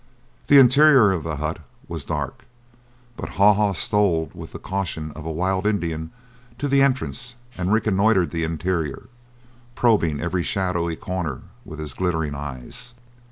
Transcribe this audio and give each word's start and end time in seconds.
The 0.47 0.57
interior 0.57 1.11
of 1.11 1.21
the 1.21 1.35
hut 1.35 1.59
was 1.87 2.05
dark, 2.05 2.45
but 3.15 3.29
Haw 3.37 3.53
Haw 3.53 3.71
stole 3.73 4.31
with 4.33 4.51
the 4.51 4.57
caution 4.57 5.11
of 5.11 5.27
a 5.27 5.31
wild 5.31 5.67
Indian 5.67 6.09
to 6.57 6.67
the 6.67 6.81
entrance 6.81 7.35
and 7.55 7.71
reconnoitered 7.71 8.31
the 8.31 8.43
interior, 8.43 9.09
probing 9.75 10.19
every 10.19 10.41
shadowy 10.41 10.95
corner 10.95 11.41
with 11.63 11.77
his 11.77 11.93
glittering 11.93 12.33
eyes. 12.33 12.95